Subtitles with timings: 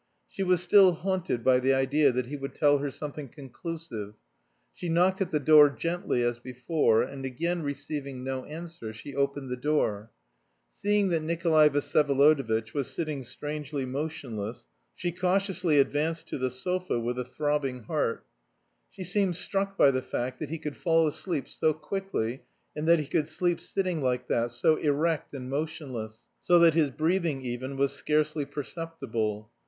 [0.27, 4.15] She was still haunted by the idea that he would tell her something conclusive.
[4.73, 9.51] She knocked at the door gently as before, and again receiving no answer, she opened
[9.51, 10.09] the door.
[10.67, 17.19] Seeing that Nikolay Vsyevolodovitch was sitting strangely motionless, she cautiously advanced to the sofa with
[17.19, 18.25] a throbbing heart.
[18.89, 22.41] She seemed struck by the fact that he could fall asleep so quickly
[22.75, 26.89] and that he could sleep sitting like that, so erect and motionless, so that his
[26.89, 29.51] breathing even was scarcely perceptible.